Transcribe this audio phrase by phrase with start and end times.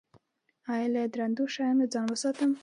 [0.73, 2.51] ایا له درندو شیانو ځان وساتم؟